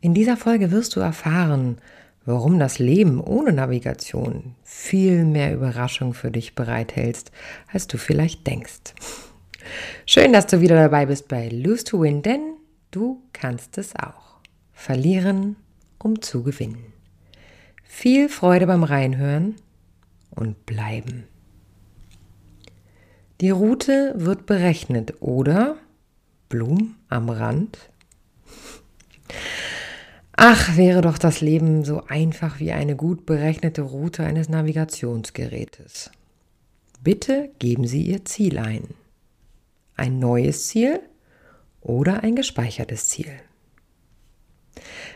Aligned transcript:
In 0.00 0.14
dieser 0.14 0.36
Folge 0.36 0.70
wirst 0.70 0.96
du 0.96 1.00
erfahren, 1.00 1.78
warum 2.24 2.58
das 2.58 2.78
Leben 2.78 3.20
ohne 3.20 3.52
Navigation 3.52 4.54
viel 4.62 5.24
mehr 5.24 5.52
Überraschung 5.54 6.14
für 6.14 6.30
dich 6.30 6.54
bereithältst, 6.54 7.30
als 7.70 7.86
du 7.86 7.98
vielleicht 7.98 8.46
denkst. 8.46 8.94
Schön, 10.06 10.32
dass 10.32 10.46
du 10.46 10.60
wieder 10.60 10.76
dabei 10.76 11.06
bist 11.06 11.28
bei 11.28 11.48
Lose 11.48 11.84
to 11.84 12.00
Win, 12.00 12.22
denn 12.22 12.54
du 12.90 13.22
kannst 13.32 13.76
es 13.76 13.94
auch. 13.94 14.38
Verlieren 14.72 15.56
um 15.98 16.22
zu 16.22 16.42
gewinnen. 16.42 16.92
Viel 17.84 18.28
Freude 18.28 18.66
beim 18.66 18.84
Reinhören 18.84 19.56
und 20.30 20.64
bleiben. 20.64 21.24
Die 23.40 23.50
Route 23.50 24.14
wird 24.16 24.46
berechnet 24.46 25.14
oder 25.20 25.76
Blum 26.48 26.96
am 27.08 27.28
Rand. 27.28 27.90
Ach, 30.42 30.78
wäre 30.78 31.02
doch 31.02 31.18
das 31.18 31.42
Leben 31.42 31.84
so 31.84 32.06
einfach 32.06 32.60
wie 32.60 32.72
eine 32.72 32.96
gut 32.96 33.26
berechnete 33.26 33.82
Route 33.82 34.24
eines 34.24 34.48
Navigationsgerätes. 34.48 36.10
Bitte 37.02 37.50
geben 37.58 37.86
Sie 37.86 38.04
Ihr 38.04 38.24
Ziel 38.24 38.56
ein. 38.56 38.94
Ein 39.96 40.18
neues 40.18 40.68
Ziel 40.68 41.00
oder 41.82 42.22
ein 42.22 42.36
gespeichertes 42.36 43.10
Ziel. 43.10 43.30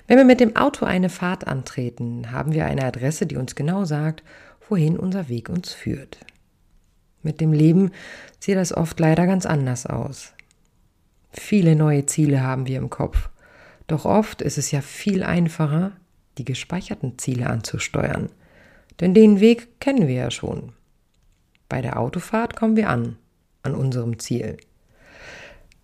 Wenn 0.07 0.19
wir 0.19 0.27
mit 0.27 0.41
dem 0.41 0.57
Auto 0.57 0.85
eine 0.85 1.09
Fahrt 1.09 1.47
antreten, 1.47 2.31
haben 2.31 2.53
wir 2.53 2.67
eine 2.67 2.85
Adresse, 2.85 3.25
die 3.25 3.37
uns 3.37 3.55
genau 3.55 3.87
sagt, 3.87 4.23
wohin 4.69 4.99
unser 4.99 5.31
Weg 5.31 5.49
uns 5.49 5.73
führt. 5.73 6.19
Mit 7.23 7.41
dem 7.41 7.55
Leben 7.55 7.93
sieht 8.41 8.57
das 8.57 8.77
oft 8.77 9.01
leider 9.01 9.27
ganz 9.27 9.47
anders 9.47 9.87
aus. 9.87 10.35
Viele 11.33 11.77
neue 11.77 12.05
Ziele 12.05 12.43
haben 12.43 12.67
wir 12.67 12.77
im 12.77 12.91
Kopf, 12.91 13.31
doch 13.87 14.05
oft 14.05 14.43
ist 14.43 14.59
es 14.59 14.71
ja 14.71 14.81
viel 14.81 15.23
einfacher, 15.23 15.93
die 16.39 16.45
gespeicherten 16.45 17.19
Ziele 17.19 17.49
anzusteuern, 17.49 18.31
denn 19.01 19.15
den 19.15 19.41
Weg 19.41 19.81
kennen 19.81 20.09
wir 20.09 20.15
ja 20.15 20.31
schon. 20.31 20.73
Bei 21.69 21.83
der 21.83 21.99
Autofahrt 21.99 22.57
kommen 22.57 22.77
wir 22.77 22.89
an, 22.89 23.17
an 23.63 23.75
unserem 23.75 24.19
Ziel. 24.19 24.57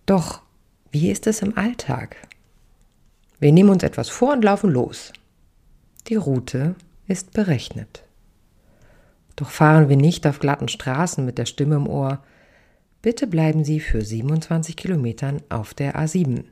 Doch 0.07 0.43
wie 0.91 1.11
ist 1.11 1.27
es 1.27 1.43
im 1.43 1.57
Alltag? 1.57 2.17
Wir 3.39 3.53
nehmen 3.53 3.71
uns 3.71 3.83
etwas 3.83 4.09
vor 4.09 4.33
und 4.33 4.45
laufen 4.45 4.71
los. 4.71 5.13
Die 6.09 6.17
Route 6.17 6.75
ist 7.07 7.33
berechnet. 7.33 8.05
Doch 9.37 9.51
fahren 9.51 9.89
wir 9.89 9.97
nicht 9.97 10.27
auf 10.27 10.39
glatten 10.39 10.69
Straßen 10.69 11.25
mit 11.25 11.39
der 11.39 11.47
Stimme 11.47 11.77
im 11.77 11.87
Ohr. 11.87 12.23
Bitte 13.03 13.27
bleiben 13.27 13.65
Sie 13.65 13.81
für 13.81 14.03
27 14.03 14.77
Kilometern 14.77 15.41
auf 15.49 15.73
der 15.73 15.97
A7. 15.97 16.45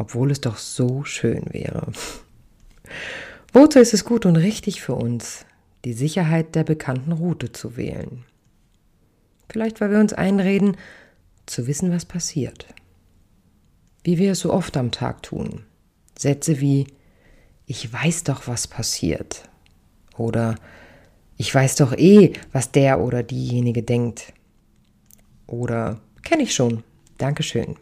Obwohl 0.00 0.30
es 0.30 0.40
doch 0.40 0.56
so 0.56 1.04
schön 1.04 1.44
wäre. 1.52 1.92
Wozu 3.52 3.78
ist 3.78 3.92
es 3.92 4.06
gut 4.06 4.24
und 4.24 4.36
richtig 4.36 4.80
für 4.80 4.94
uns, 4.94 5.44
die 5.84 5.92
Sicherheit 5.92 6.54
der 6.54 6.64
bekannten 6.64 7.12
Route 7.12 7.52
zu 7.52 7.76
wählen? 7.76 8.24
Vielleicht, 9.50 9.82
weil 9.82 9.90
wir 9.90 10.00
uns 10.00 10.14
einreden, 10.14 10.78
zu 11.44 11.66
wissen, 11.66 11.92
was 11.92 12.06
passiert. 12.06 12.64
Wie 14.02 14.16
wir 14.16 14.32
es 14.32 14.40
so 14.40 14.54
oft 14.54 14.74
am 14.78 14.90
Tag 14.90 15.22
tun. 15.22 15.66
Sätze 16.18 16.62
wie 16.62 16.86
Ich 17.66 17.92
weiß 17.92 18.24
doch, 18.24 18.48
was 18.48 18.68
passiert. 18.68 19.50
Oder 20.16 20.54
Ich 21.36 21.54
weiß 21.54 21.76
doch 21.76 21.92
eh, 21.92 22.32
was 22.52 22.72
der 22.72 23.00
oder 23.00 23.22
diejenige 23.22 23.82
denkt. 23.82 24.32
Oder 25.46 26.00
Kenne 26.22 26.44
ich 26.44 26.54
schon. 26.54 26.84
Dankeschön. 27.18 27.76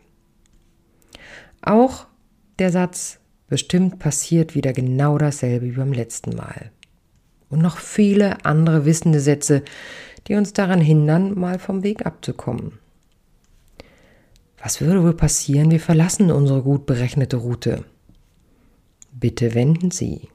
Auch 1.63 2.09
der 2.59 2.71
Satz 2.71 3.19
Bestimmt 3.49 3.99
passiert 3.99 4.55
wieder 4.55 4.75
genau 4.75 5.17
dasselbe 5.17 5.67
wie 5.67 5.77
beim 5.77 5.93
letzten 5.93 6.37
Mal. 6.37 6.71
Und 7.49 7.63
noch 7.63 7.79
viele 7.79 8.45
andere 8.45 8.85
wissende 8.85 9.21
Sätze, 9.21 9.63
die 10.27 10.35
uns 10.35 10.53
daran 10.53 10.83
hindern, 10.83 11.39
mal 11.39 11.59
vom 11.59 11.83
Weg 11.83 12.05
abzukommen. 12.05 12.79
Was 14.63 14.83
würde 14.83 15.03
wohl 15.03 15.15
passieren? 15.15 15.71
Wir 15.71 15.81
verlassen 15.81 16.31
unsere 16.31 16.63
gut 16.63 16.85
berechnete 16.85 17.39
Route. 17.39 17.85
Bitte 19.13 19.55
wenden 19.55 19.91
Sie. 19.91 20.29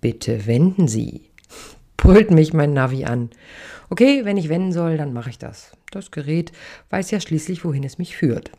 Bitte 0.00 0.46
wenden 0.46 0.88
Sie. 0.88 1.28
Brüllt 1.98 2.30
mich 2.30 2.54
mein 2.54 2.72
Navi 2.72 3.04
an. 3.04 3.28
Okay, 3.90 4.24
wenn 4.24 4.38
ich 4.38 4.48
wenden 4.48 4.72
soll, 4.72 4.96
dann 4.96 5.12
mache 5.12 5.28
ich 5.28 5.38
das. 5.38 5.72
Das 5.90 6.10
Gerät 6.10 6.52
weiß 6.88 7.10
ja 7.10 7.20
schließlich, 7.20 7.64
wohin 7.66 7.84
es 7.84 7.98
mich 7.98 8.16
führt. 8.16 8.50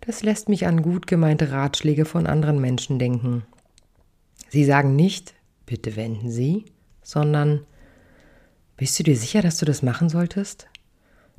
Das 0.00 0.22
lässt 0.22 0.48
mich 0.48 0.66
an 0.66 0.82
gut 0.82 1.06
gemeinte 1.06 1.50
Ratschläge 1.50 2.04
von 2.04 2.26
anderen 2.26 2.60
Menschen 2.60 2.98
denken. 2.98 3.44
Sie 4.48 4.64
sagen 4.64 4.94
nicht, 4.94 5.34
bitte 5.64 5.96
wenden 5.96 6.30
Sie, 6.30 6.64
sondern 7.02 7.60
bist 8.76 8.98
du 8.98 9.02
dir 9.02 9.16
sicher, 9.16 9.42
dass 9.42 9.58
du 9.58 9.64
das 9.64 9.82
machen 9.82 10.08
solltest? 10.08 10.68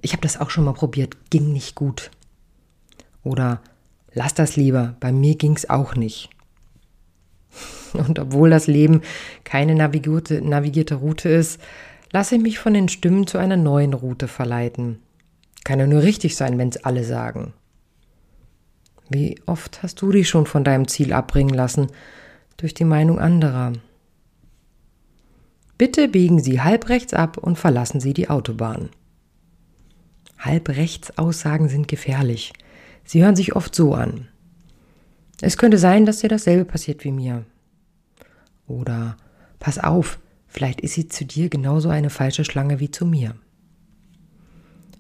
Ich 0.01 0.12
habe 0.13 0.22
das 0.22 0.40
auch 0.40 0.50
schon 0.50 0.63
mal 0.63 0.73
probiert, 0.73 1.18
ging 1.29 1.53
nicht 1.53 1.75
gut. 1.75 2.12
Oder 3.23 3.62
lass 4.13 4.34
das 4.34 4.56
lieber, 4.56 4.95
bei 5.00 5.12
mir 5.12 5.35
ging's 5.35 5.69
auch 5.69 5.95
nicht. 5.95 6.29
Und 7.94 8.19
obwohl 8.19 8.50
das 8.50 8.68
Leben 8.68 9.01
keine 9.44 9.75
navigierte, 9.75 10.41
navigierte 10.41 10.95
Route 10.95 11.29
ist, 11.29 11.62
lasse 12.12 12.35
ich 12.35 12.41
mich 12.41 12.59
von 12.59 12.74
den 12.74 12.89
Stimmen 12.89 13.28
zu 13.28 13.38
einer 13.38 13.57
neuen 13.57 13.94
Route 13.94 14.28
verleiten. 14.28 15.00
Kann 15.63 15.79
ja 15.79 15.88
nur 15.88 16.01
richtig 16.01 16.35
sein, 16.35 16.57
wenn 16.57 16.69
es 16.69 16.84
alle 16.84 17.03
sagen. 17.03 17.53
Wie 19.09 19.40
oft 19.45 19.84
hast 19.84 20.01
du 20.01 20.12
dich 20.12 20.28
schon 20.28 20.45
von 20.45 20.63
deinem 20.63 20.88
Ziel 20.88 21.13
abbringen 21.13 21.53
lassen 21.53 21.88
durch 22.57 22.73
die 22.73 22.85
Meinung 22.85 23.19
anderer? 23.19 23.73
Bitte 25.78 26.07
biegen 26.07 26.40
Sie 26.40 26.62
halb 26.62 26.90
rechts 26.90 27.13
ab 27.13 27.38
und 27.38 27.57
verlassen 27.57 28.00
Sie 28.00 28.13
die 28.13 28.29
Autobahn. 28.29 28.90
Halb 30.38 30.69
rechts 30.69 31.18
Aussagen 31.18 31.69
sind 31.69 31.88
gefährlich. 31.88 32.53
Sie 33.03 33.23
hören 33.23 33.35
sich 33.35 33.56
oft 33.56 33.73
so 33.73 33.94
an. 33.94 34.28
Es 35.41 35.57
könnte 35.57 35.78
sein, 35.78 36.06
dass 36.06 36.19
dir 36.19 36.29
dasselbe 36.29 36.66
passiert 36.66 37.03
wie 37.03 37.12
mir. 37.12 37.45
Oder 38.68 39.18
pass 39.59 39.78
auf, 39.78 40.19
vielleicht 40.47 40.81
ist 40.81 40.94
sie 40.94 41.07
zu 41.07 41.25
dir 41.25 41.50
genauso 41.50 41.89
eine 41.89 42.09
falsche 42.09 42.44
Schlange 42.44 42.79
wie 42.79 42.91
zu 42.91 43.06
mir. 43.06 43.35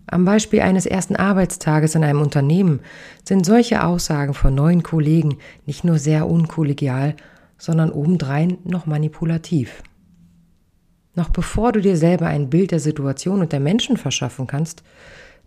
Am 0.09 0.23
Beispiel 0.23 0.61
eines 0.61 0.85
ersten 0.85 1.17
Arbeitstages 1.17 1.95
in 1.95 2.03
einem 2.03 2.21
Unternehmen 2.21 2.79
sind 3.25 3.45
solche 3.45 3.83
Aussagen 3.83 4.33
von 4.33 4.55
neuen 4.55 4.81
Kollegen 4.81 5.37
nicht 5.65 5.83
nur 5.83 5.99
sehr 5.99 6.27
unkollegial, 6.27 7.15
sondern 7.57 7.91
obendrein 7.91 8.57
noch 8.63 8.85
manipulativ. 8.85 9.83
Noch 11.13 11.29
bevor 11.29 11.73
du 11.73 11.81
dir 11.81 11.97
selber 11.97 12.27
ein 12.27 12.49
Bild 12.49 12.71
der 12.71 12.79
Situation 12.79 13.41
und 13.41 13.51
der 13.51 13.59
Menschen 13.59 13.97
verschaffen 13.97 14.47
kannst, 14.47 14.83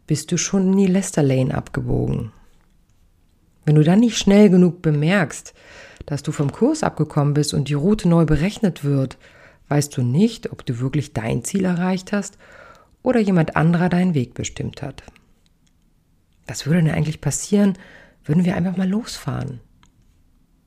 bist 0.07 0.31
du 0.31 0.37
schon 0.37 0.73
in 0.73 0.77
die 0.77 0.87
Lester 0.87 1.23
Lane 1.23 1.55
abgebogen. 1.55 2.33
Wenn 3.65 3.77
du 3.77 3.85
dann 3.85 4.01
nicht 4.01 4.19
schnell 4.19 4.51
genug 4.51 4.83
bemerkst, 4.83 5.55
dass 6.05 6.23
du 6.23 6.33
vom 6.33 6.53
Kurs 6.53 6.83
abgekommen 6.83 7.33
bist 7.35 7.55
und 7.55 7.69
die 7.69 7.75
Route 7.75 8.09
neu 8.09 8.25
berechnet 8.27 8.85
wird, 8.85 9.17
weißt 9.69 9.97
du 9.97 10.03
nicht, 10.03 10.51
ob 10.53 10.67
du 10.67 10.81
wirklich 10.81 11.13
dein 11.15 11.45
Ziel 11.45 11.65
erreicht 11.65 12.13
hast 12.13 12.37
oder 13.03 13.21
jemand 13.21 13.57
anderer 13.57 13.89
deinen 13.89 14.15
Weg 14.15 14.35
bestimmt 14.35 14.83
hat. 14.83 15.03
Was 16.47 16.67
würde 16.67 16.83
denn 16.83 16.95
eigentlich 16.95 17.21
passieren, 17.21 17.75
würden 18.25 18.45
wir 18.45 18.57
einfach 18.57 18.77
mal 18.77 18.89
losfahren? 18.89 19.61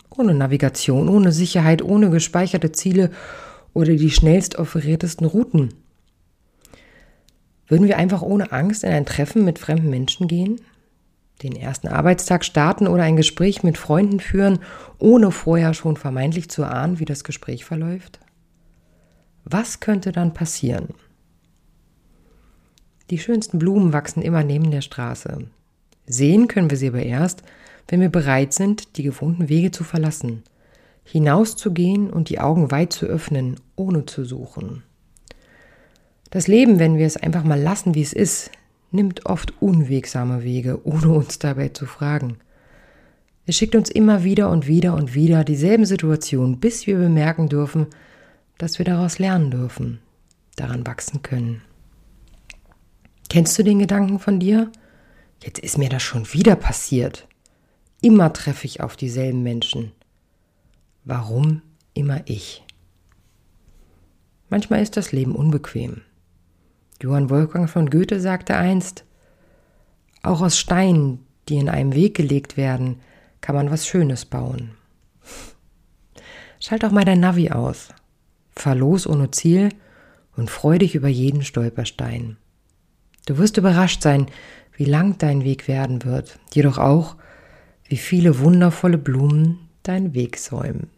Ohne 0.09 0.33
Navigation, 0.33 1.09
ohne 1.09 1.31
Sicherheit, 1.31 1.81
ohne 1.81 2.09
gespeicherte 2.09 2.71
Ziele 2.71 3.11
oder 3.73 3.95
die 3.95 4.11
schnellst 4.11 4.57
offeriertesten 4.57 5.25
Routen. 5.25 5.73
Würden 7.67 7.87
wir 7.87 7.97
einfach 7.97 8.21
ohne 8.21 8.51
Angst 8.51 8.83
in 8.83 8.91
ein 8.91 9.05
Treffen 9.05 9.43
mit 9.45 9.57
fremden 9.59 9.89
Menschen 9.89 10.27
gehen? 10.27 10.59
den 11.43 11.55
ersten 11.55 11.87
Arbeitstag 11.87 12.45
starten 12.45 12.87
oder 12.87 13.03
ein 13.03 13.15
Gespräch 13.15 13.63
mit 13.63 13.77
Freunden 13.77 14.19
führen, 14.19 14.59
ohne 14.99 15.31
vorher 15.31 15.73
schon 15.73 15.97
vermeintlich 15.97 16.49
zu 16.49 16.63
ahnen, 16.63 16.99
wie 16.99 17.05
das 17.05 17.23
Gespräch 17.23 17.65
verläuft? 17.65 18.19
Was 19.43 19.79
könnte 19.79 20.11
dann 20.11 20.33
passieren? 20.33 20.89
Die 23.13 23.19
schönsten 23.19 23.59
Blumen 23.59 23.93
wachsen 23.93 24.23
immer 24.23 24.43
neben 24.43 24.71
der 24.71 24.81
Straße. 24.81 25.45
Sehen 26.07 26.47
können 26.47 26.71
wir 26.71 26.77
sie 26.77 26.87
aber 26.87 27.03
erst, 27.03 27.43
wenn 27.87 28.01
wir 28.01 28.09
bereit 28.09 28.53
sind, 28.53 28.97
die 28.97 29.03
gewohnten 29.03 29.49
Wege 29.49 29.69
zu 29.69 29.83
verlassen, 29.83 30.41
hinauszugehen 31.03 32.09
und 32.09 32.29
die 32.29 32.39
Augen 32.39 32.71
weit 32.71 32.91
zu 32.91 33.05
öffnen, 33.05 33.59
ohne 33.75 34.07
zu 34.07 34.25
suchen. 34.25 34.81
Das 36.31 36.47
Leben, 36.47 36.79
wenn 36.79 36.97
wir 36.97 37.05
es 37.05 37.15
einfach 37.15 37.43
mal 37.43 37.61
lassen, 37.61 37.93
wie 37.93 38.01
es 38.01 38.13
ist, 38.13 38.49
nimmt 38.89 39.27
oft 39.27 39.61
unwegsame 39.61 40.43
Wege, 40.43 40.83
ohne 40.83 41.09
uns 41.09 41.37
dabei 41.37 41.67
zu 41.67 41.85
fragen. 41.85 42.37
Es 43.45 43.55
schickt 43.55 43.75
uns 43.75 43.91
immer 43.91 44.23
wieder 44.23 44.49
und 44.49 44.65
wieder 44.65 44.95
und 44.95 45.13
wieder 45.13 45.43
dieselben 45.43 45.85
Situationen, 45.85 46.59
bis 46.59 46.87
wir 46.87 46.97
bemerken 46.97 47.47
dürfen, 47.47 47.85
dass 48.57 48.79
wir 48.79 48.85
daraus 48.85 49.19
lernen 49.19 49.51
dürfen, 49.51 49.99
daran 50.55 50.87
wachsen 50.87 51.21
können. 51.21 51.61
Kennst 53.33 53.57
du 53.57 53.63
den 53.63 53.79
Gedanken 53.79 54.19
von 54.19 54.39
dir? 54.39 54.71
Jetzt 55.41 55.57
ist 55.57 55.79
mir 55.79 55.89
das 55.89 56.03
schon 56.03 56.31
wieder 56.33 56.55
passiert. 56.55 57.27
Immer 57.99 58.31
treffe 58.31 58.67
ich 58.67 58.81
auf 58.81 58.95
dieselben 58.95 59.41
Menschen. 59.41 59.91
Warum 61.03 61.63
immer 61.95 62.21
ich? 62.25 62.63
Manchmal 64.49 64.83
ist 64.83 64.97
das 64.97 65.11
Leben 65.11 65.33
unbequem. 65.35 66.01
Johann 67.01 67.31
Wolfgang 67.31 67.67
von 67.67 67.89
Goethe 67.89 68.19
sagte 68.19 68.55
einst, 68.55 69.03
auch 70.21 70.41
aus 70.41 70.59
Steinen, 70.59 71.25
die 71.49 71.57
in 71.57 71.69
einem 71.69 71.95
Weg 71.95 72.15
gelegt 72.15 72.55
werden, 72.55 72.99
kann 73.41 73.55
man 73.55 73.71
was 73.71 73.87
Schönes 73.87 74.25
bauen. 74.25 74.75
Schalt 76.59 76.85
auch 76.85 76.91
mal 76.91 77.03
dein 77.03 77.21
Navi 77.21 77.49
aus. 77.49 77.89
Fahr 78.55 78.75
los 78.75 79.07
ohne 79.07 79.31
Ziel 79.31 79.69
und 80.37 80.51
freu 80.51 80.77
dich 80.77 80.93
über 80.93 81.07
jeden 81.07 81.43
Stolperstein. 81.43 82.37
Du 83.25 83.37
wirst 83.37 83.57
überrascht 83.57 84.01
sein, 84.01 84.27
wie 84.75 84.85
lang 84.85 85.17
dein 85.17 85.43
Weg 85.43 85.67
werden 85.67 86.03
wird, 86.03 86.39
jedoch 86.53 86.77
auch, 86.77 87.15
wie 87.87 87.97
viele 87.97 88.39
wundervolle 88.39 88.97
Blumen 88.97 89.69
deinen 89.83 90.13
Weg 90.13 90.37
säumen. 90.37 90.89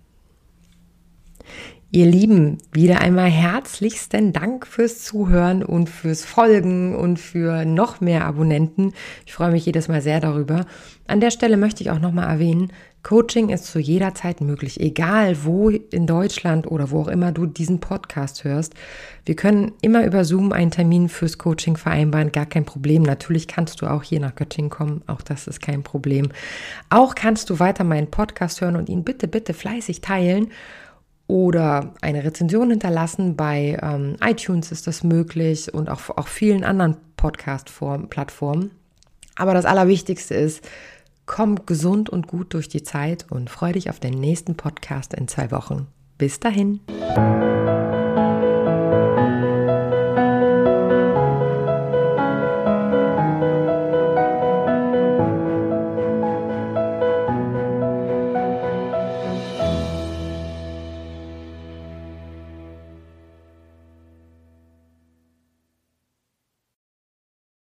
Ihr 1.96 2.08
Lieben, 2.08 2.58
wieder 2.74 3.00
einmal 3.00 3.30
herzlichsten 3.30 4.34
Dank 4.34 4.68
fürs 4.68 5.02
Zuhören 5.02 5.64
und 5.64 5.90
fürs 5.90 6.26
Folgen 6.26 6.94
und 6.94 7.18
für 7.20 7.64
noch 7.64 8.02
mehr 8.02 8.26
Abonnenten. 8.26 8.92
Ich 9.26 9.32
freue 9.32 9.52
mich 9.52 9.66
jedes 9.66 9.88
Mal 9.88 10.02
sehr 10.02 10.20
darüber. 10.20 10.66
An 11.08 11.22
der 11.22 11.32
Stelle 11.32 11.56
möchte 11.56 11.84
ich 11.84 11.92
auch 11.92 12.00
nochmal 12.00 12.28
erwähnen, 12.28 12.74
Coaching 13.02 13.50
ist 13.50 13.68
zu 13.68 13.80
jeder 13.80 14.16
Zeit 14.16 14.42
möglich, 14.42 14.82
egal 14.82 15.46
wo 15.46 15.70
in 15.70 16.08
Deutschland 16.08 16.66
oder 16.70 16.90
wo 16.90 17.02
auch 17.02 17.08
immer 17.08 17.32
du 17.32 17.46
diesen 17.46 17.80
Podcast 17.80 18.44
hörst. 18.44 18.74
Wir 19.26 19.36
können 19.36 19.72
immer 19.82 20.04
über 20.06 20.26
Zoom 20.26 20.52
einen 20.52 20.72
Termin 20.72 21.08
fürs 21.08 21.38
Coaching 21.38 21.78
vereinbaren, 21.78 22.32
gar 22.32 22.48
kein 22.48 22.66
Problem. 22.66 23.04
Natürlich 23.04 23.48
kannst 23.48 23.82
du 23.82 23.86
auch 23.86 24.04
hier 24.04 24.20
nach 24.20 24.36
Göttingen 24.36 24.72
kommen, 24.72 25.04
auch 25.06 25.22
das 25.22 25.48
ist 25.48 25.62
kein 25.62 25.84
Problem. 25.84 26.30
Auch 26.90 27.16
kannst 27.16 27.52
du 27.52 27.60
weiter 27.60 27.86
meinen 27.86 28.10
Podcast 28.12 28.60
hören 28.60 28.76
und 28.76 28.90
ihn 28.90 29.04
bitte, 29.04 29.30
bitte 29.30 29.54
fleißig 29.54 30.02
teilen 30.02 30.50
oder 31.28 31.94
eine 32.02 32.24
Rezension 32.24 32.70
hinterlassen. 32.70 33.36
Bei 33.36 33.78
ähm, 33.82 34.16
iTunes 34.24 34.72
ist 34.72 34.88
das 34.88 35.04
möglich 35.04 35.74
und 35.74 35.90
auch 35.90 36.10
auch 36.18 36.28
vielen 36.28 36.64
anderen 36.64 36.98
Podcast-Plattformen. 37.18 38.72
Aber 39.36 39.54
das 39.54 39.66
Allerwichtigste 39.66 40.36
ist, 40.36 40.64
komm 41.26 41.66
gesund 41.66 42.10
und 42.10 42.28
gut 42.28 42.54
durch 42.54 42.70
die 42.70 42.84
Zeit 42.84 43.26
und 43.30 43.50
freu 43.50 43.74
dich 43.74 43.90
auf 43.90 44.00
den 44.00 44.14
nächsten 44.14 44.56
Podcast 44.56 45.14
in 45.14 45.28
zwei 45.28 45.52
Wochen. 45.52 45.88
Bis 46.18 46.40
dahin. 46.40 46.80